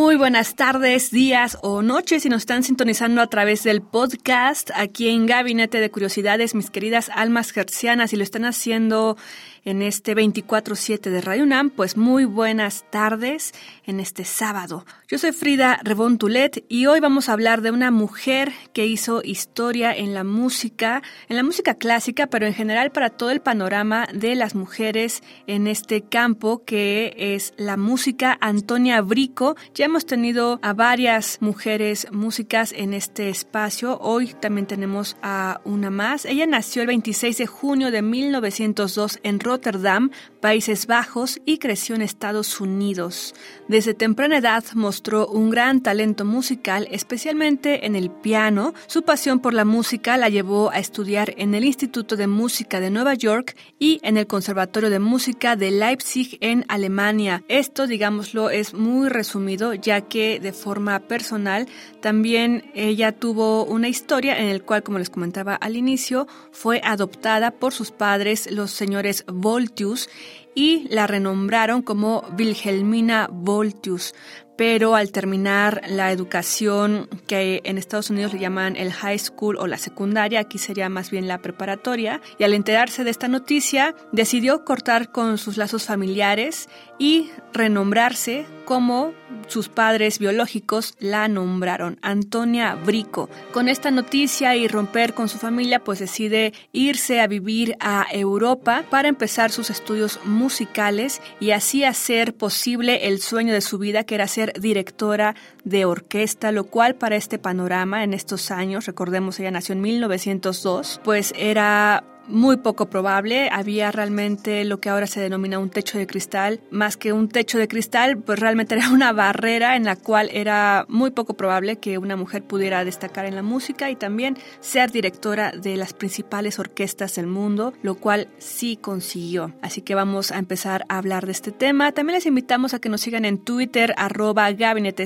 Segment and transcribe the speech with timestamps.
[0.00, 5.10] Muy buenas tardes, días o noches si nos están sintonizando a través del podcast aquí
[5.10, 9.18] en Gabinete de Curiosidades, mis queridas almas gercianas, y lo están haciendo
[9.64, 13.52] en este 24-7 de Radio UNAM, pues muy buenas tardes
[13.84, 14.84] en este sábado.
[15.08, 19.92] Yo soy Frida Rebontulet y hoy vamos a hablar de una mujer que hizo historia
[19.92, 24.34] en la música, en la música clásica, pero en general para todo el panorama de
[24.34, 28.38] las mujeres en este campo que es la música.
[28.40, 35.16] Antonia Brico, ya hemos tenido a varias mujeres músicas en este espacio, hoy también tenemos
[35.22, 36.24] a una más.
[36.24, 42.02] Ella nació el 26 de junio de 1902 en Rotterdam, Países Bajos, y creció en
[42.02, 43.34] Estados Unidos.
[43.66, 48.74] Desde temprana edad mostró un gran talento musical, especialmente en el piano.
[48.86, 52.90] Su pasión por la música la llevó a estudiar en el Instituto de Música de
[52.90, 57.42] Nueva York y en el Conservatorio de Música de Leipzig en Alemania.
[57.48, 61.66] Esto, digámoslo, es muy resumido, ya que de forma personal
[62.00, 67.50] también ella tuvo una historia en el cual, como les comentaba al inicio, fue adoptada
[67.50, 70.08] por sus padres, los señores Voltius
[70.54, 74.14] y la renombraron como Wilhelmina Voltius
[74.60, 79.66] pero al terminar la educación que en Estados Unidos le llaman el high school o
[79.66, 84.66] la secundaria, aquí sería más bien la preparatoria, y al enterarse de esta noticia decidió
[84.66, 86.68] cortar con sus lazos familiares
[86.98, 89.14] y renombrarse como
[89.48, 93.28] sus padres biológicos la nombraron, Antonia Brico.
[93.52, 98.84] Con esta noticia y romper con su familia, pues decide irse a vivir a Europa
[98.90, 104.14] para empezar sus estudios musicales y así hacer posible el sueño de su vida, que
[104.14, 105.34] era ser directora
[105.64, 111.00] de orquesta, lo cual para este panorama en estos años, recordemos ella nació en 1902,
[111.04, 113.48] pues era muy poco probable.
[113.52, 116.60] Había realmente lo que ahora se denomina un techo de cristal.
[116.70, 120.86] Más que un techo de cristal, pues realmente era una barrera en la cual era
[120.88, 125.52] muy poco probable que una mujer pudiera destacar en la música y también ser directora
[125.52, 129.52] de las principales orquestas del mundo, lo cual sí consiguió.
[129.62, 131.92] Así que vamos a empezar a hablar de este tema.
[131.92, 135.04] También les invitamos a que nos sigan en Twitter, arroba gabinete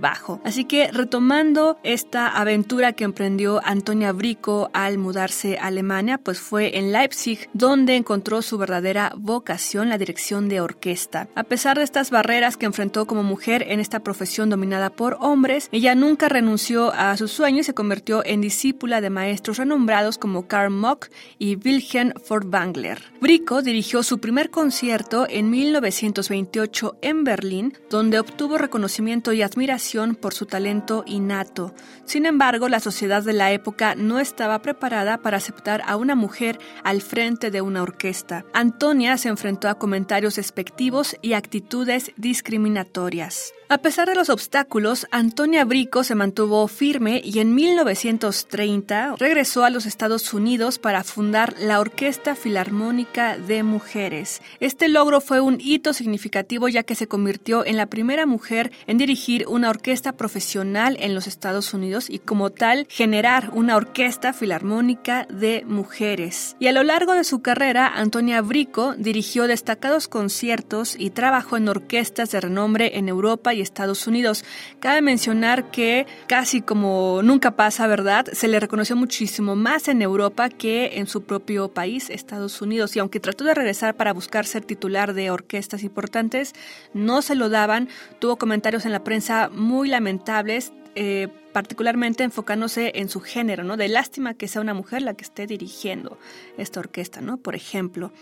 [0.00, 6.40] bajo Así que retomando esta aventura que emprendió Antonia Brico al mudarse a Alemania, pues
[6.40, 11.28] fue en Leipzig donde encontró su verdadera vocación, la dirección de orquesta.
[11.36, 15.68] A pesar de estas barreras que enfrentó como mujer en esta profesión dominada por hombres,
[15.70, 20.48] ella nunca renunció a sus sueños y se convirtió en discípula de maestros renombrados como
[20.48, 23.00] Karl Mock y Wilhelm Furtwängler.
[23.20, 30.34] Brico dirigió su primer concierto en 1928 en Berlín, donde obtuvo reconocimiento y admiración por
[30.34, 31.72] su talento innato.
[32.04, 36.60] Sin embargo, la sociedad de la época no estaba preparada para aceptar a una mujer
[36.84, 38.44] al frente de una orquesta.
[38.54, 43.52] Antonia se enfrentó a comentarios despectivos y actitudes discriminatorias.
[43.68, 49.70] A pesar de los obstáculos, Antonia Brico se mantuvo firme y en 1930 regresó a
[49.70, 54.40] los Estados Unidos para fundar la Orquesta Filarmónica de Mujeres.
[54.60, 58.98] Este logro fue un hito significativo ya que se convirtió en la primera mujer en
[58.98, 65.26] dirigir una orquesta profesional en los Estados Unidos y como tal generar una orquesta filarmónica
[65.28, 66.54] de mujeres.
[66.60, 71.68] Y a lo largo de su carrera, Antonia Brico dirigió destacados conciertos y trabajó en
[71.68, 74.44] orquestas de renombre en Europa Estados Unidos.
[74.80, 78.26] Cabe mencionar que casi como nunca pasa, ¿verdad?
[78.32, 82.96] Se le reconoció muchísimo más en Europa que en su propio país, Estados Unidos.
[82.96, 86.54] Y aunque trató de regresar para buscar ser titular de orquestas importantes,
[86.94, 87.88] no se lo daban.
[88.18, 90.72] Tuvo comentarios en la prensa muy lamentables.
[90.98, 93.76] Eh, particularmente enfocándose en su género, ¿no?
[93.76, 96.18] De lástima que sea una mujer la que esté dirigiendo
[96.58, 97.36] esta orquesta, ¿no?
[97.38, 98.12] Por ejemplo.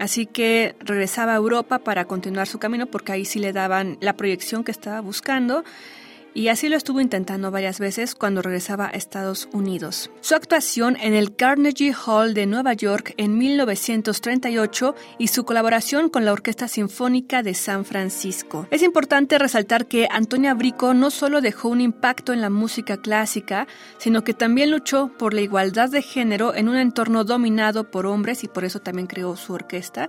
[0.00, 4.14] Así que regresaba a Europa para continuar su camino porque ahí sí le daban la
[4.16, 5.62] proyección que estaba buscando.
[6.34, 10.10] Y así lo estuvo intentando varias veces cuando regresaba a Estados Unidos.
[10.20, 16.24] Su actuación en el Carnegie Hall de Nueva York en 1938 y su colaboración con
[16.24, 18.66] la Orquesta Sinfónica de San Francisco.
[18.70, 23.66] Es importante resaltar que Antonia Brico no solo dejó un impacto en la música clásica,
[23.98, 28.44] sino que también luchó por la igualdad de género en un entorno dominado por hombres
[28.44, 30.08] y por eso también creó su orquesta.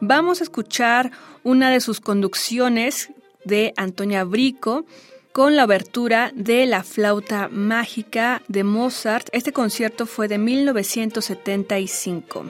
[0.00, 1.10] Vamos a escuchar
[1.42, 3.10] una de sus conducciones
[3.44, 4.84] de Antonia Brico
[5.32, 9.28] con la abertura de La flauta mágica de Mozart.
[9.32, 12.46] Este concierto fue de 1975.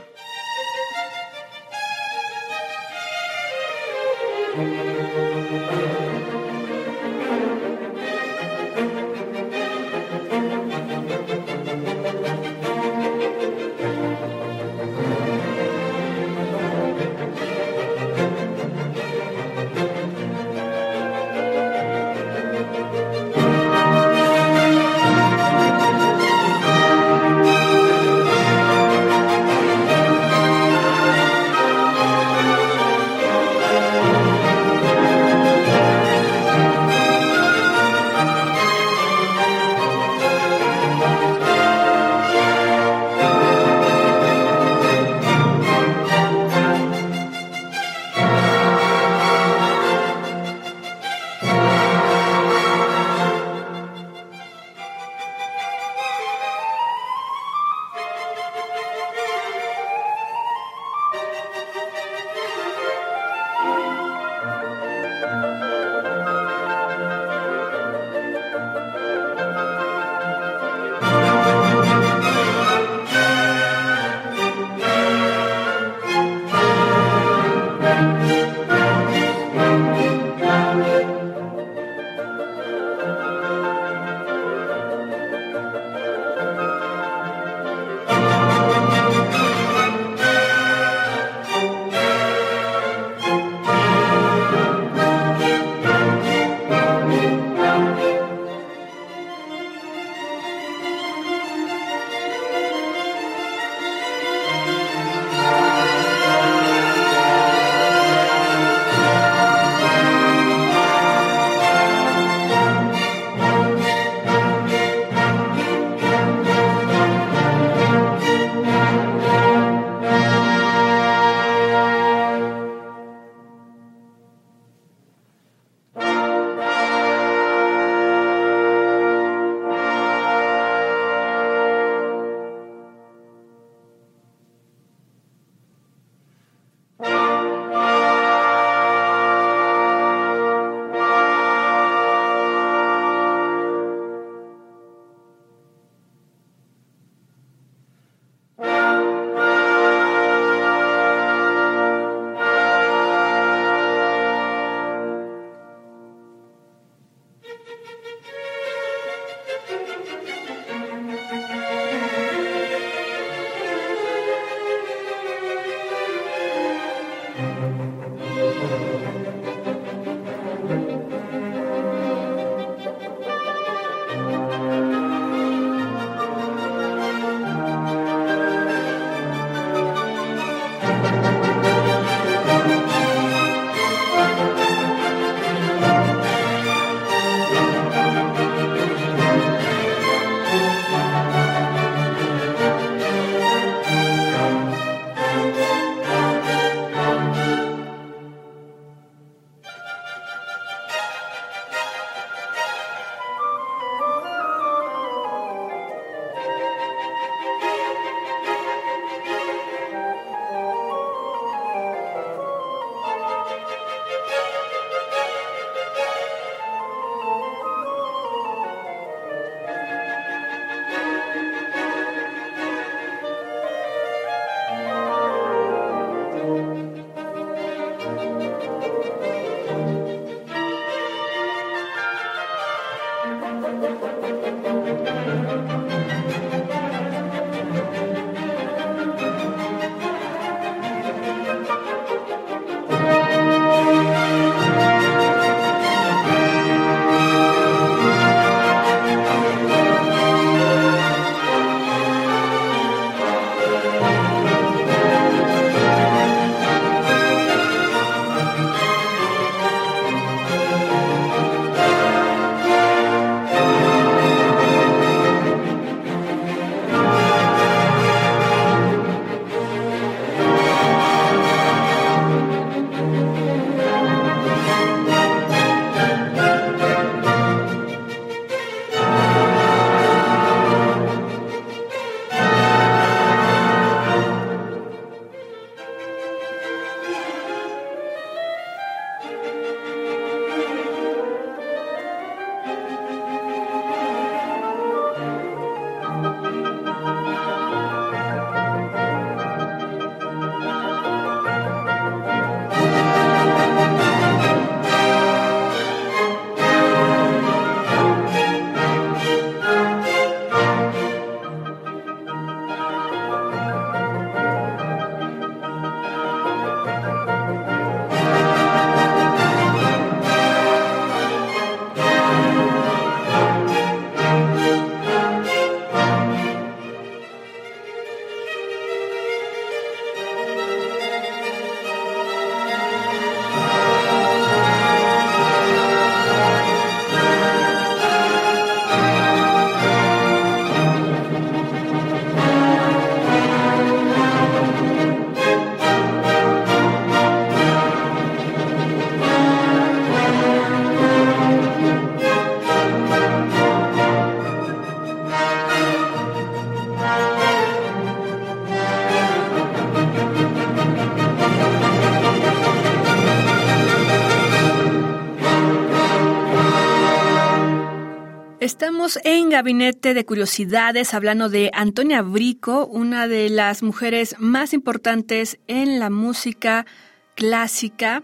[368.62, 375.58] Estamos en Gabinete de Curiosidades hablando de Antonia Brico, una de las mujeres más importantes
[375.66, 376.86] en la música
[377.34, 378.22] clásica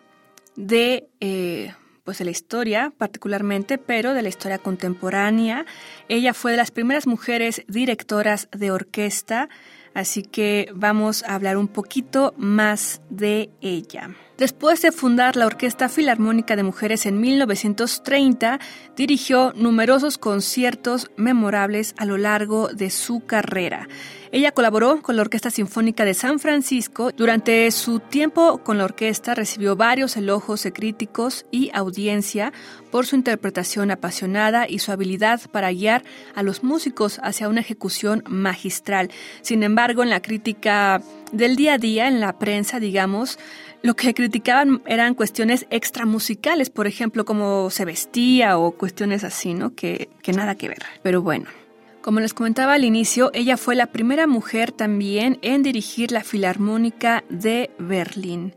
[0.55, 5.67] de, eh, pues de la historia particularmente, pero de la historia contemporánea.
[6.09, 9.49] Ella fue de las primeras mujeres directoras de orquesta,
[9.93, 14.15] así que vamos a hablar un poquito más de ella.
[14.39, 18.61] Después de fundar la Orquesta Filarmónica de Mujeres en 1930,
[18.95, 23.89] dirigió numerosos conciertos memorables a lo largo de su carrera.
[24.31, 27.11] Ella colaboró con la Orquesta Sinfónica de San Francisco.
[27.17, 32.53] Durante su tiempo con la orquesta recibió varios elogios de críticos y audiencia
[32.93, 36.05] por su interpretación apasionada y su habilidad para guiar
[36.35, 39.11] a los músicos hacia una ejecución magistral.
[39.41, 41.03] Sin embargo, en la crítica
[41.33, 43.39] del día a día, en la prensa, digamos,
[43.83, 49.75] lo que criticaban eran cuestiones extramusicales, por ejemplo, cómo se vestía o cuestiones así, ¿no?
[49.75, 50.83] Que, que nada que ver.
[51.03, 51.47] Pero bueno.
[52.01, 57.23] Como les comentaba al inicio, ella fue la primera mujer también en dirigir la Filarmónica
[57.29, 58.55] de Berlín.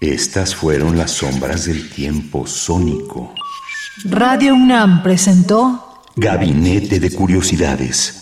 [0.00, 3.34] Estas fueron las sombras del tiempo sónico.
[4.04, 8.21] Radio UNAM presentó Gabinete de Curiosidades